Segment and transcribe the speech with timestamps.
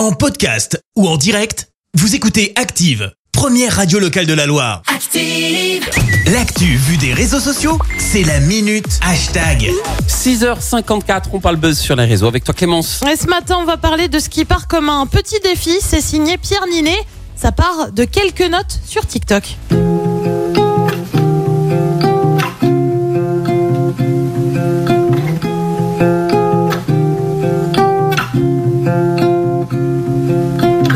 [0.00, 4.80] En podcast ou en direct, vous écoutez Active, première radio locale de la Loire.
[4.86, 5.86] Active.
[6.32, 9.70] L'actu vue des réseaux sociaux, c'est la minute hashtag.
[10.08, 13.02] 6h54, on parle buzz sur les réseaux avec toi Clémence.
[13.12, 15.76] Et ce matin, on va parler de ce qui part comme un petit défi.
[15.82, 17.04] C'est signé Pierre Ninet.
[17.36, 19.58] Ça part de quelques notes sur TikTok.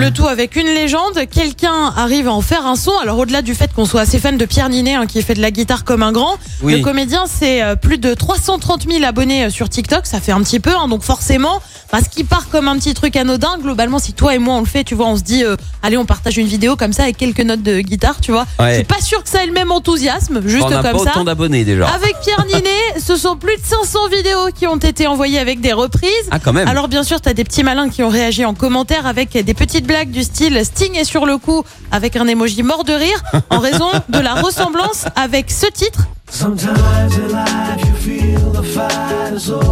[0.04, 1.18] Le tout avec une légende.
[1.32, 2.92] Quelqu'un arrive à en faire un son.
[3.02, 5.40] Alors au-delà du fait qu'on soit assez fan de Pierre Ninet, hein, qui fait de
[5.40, 6.76] la guitare comme un grand, Oui.
[6.76, 10.04] le comédien c'est euh, plus de 330 000 abonnés euh, sur TikTok.
[10.04, 13.16] Ça fait un petit peu, hein, donc forcément, parce qu'il part comme un petit truc
[13.16, 13.56] anodin.
[13.62, 15.96] Globalement, si toi et moi on le fait, tu vois, on se dit, euh, allez,
[15.96, 18.44] on partage une vidéo comme ça avec quelques notes de guitare, tu vois.
[18.60, 18.70] Ouais.
[18.72, 21.12] Je suis pas sûr que ça ait le même enthousiasme, juste on pas comme ça.
[21.12, 21.86] autant d'abonnés déjà.
[21.88, 25.72] Avec Pierre Ninet, ce sont plus de 500 vidéos qui ont été envoyées avec des
[25.72, 26.10] reprises.
[26.30, 26.68] Ah quand même.
[26.68, 29.86] Alors bien sûr, t'as des petits malins qui ont réagi en commentaire avec des petites
[29.86, 31.62] blagues du style Sting est sur le coup
[31.92, 36.00] avec un emoji mort de rire en raison de la ressemblance avec ce titre.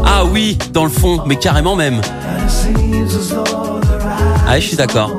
[0.07, 2.01] Ah oui, dans le fond, mais carrément même.
[4.47, 5.11] Ah je suis d'accord.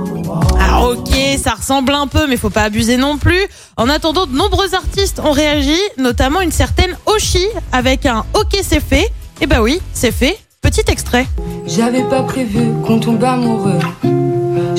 [0.59, 3.45] Ah ok, ça ressemble un peu, mais faut pas abuser non plus.
[3.75, 8.79] En attendant, de nombreux artistes ont réagi, notamment une certaine Oshi avec un OK c'est
[8.79, 9.11] fait.
[9.41, 10.39] Et bah oui, c'est fait.
[10.61, 11.27] Petit extrait.
[11.67, 13.79] J'avais pas prévu qu'on tombe amoureux.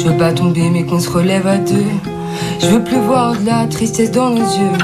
[0.05, 2.14] Je veux pas tomber, mais qu'on se relève à deux.
[2.61, 4.79] Je veux plus voir de la tristesse dans nos yeux.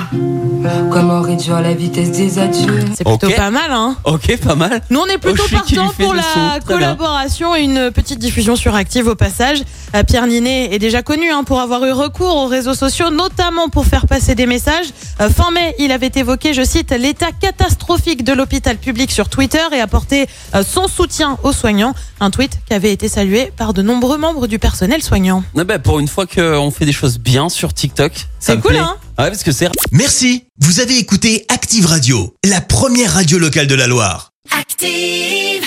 [0.90, 4.82] Comment réduire la vitesse des adieux C'est plutôt pas mal, hein Ok, pas mal.
[4.90, 8.74] Nous, on est plutôt lui partant pour la son, collaboration et une petite diffusion sur
[8.74, 9.62] Active au passage.
[9.94, 13.68] Euh, Pierre Ninet est déjà connu hein, pour avoir eu recours aux réseaux sociaux, notamment
[13.68, 14.86] pour faire passer des messages.
[15.20, 19.62] Euh, fin mai, il avait évoqué, je cite, l'état catastrophique de l'hôpital public sur Twitter
[19.72, 21.94] et apporté euh, son soutien aux soignants.
[22.20, 25.42] Un tweet qui avait été salué par de nombreux membres du personnel soignant.
[25.56, 28.62] Ah bah, pour une fois qu'on fait des choses bien sur TikTok, ça C'est me
[28.62, 28.80] cool, plaît.
[28.80, 33.67] hein Ouais, parce que c'est Merci, vous avez écouté Active Radio, la première radio locale
[33.67, 34.33] de la Loire.
[34.58, 35.62] Active.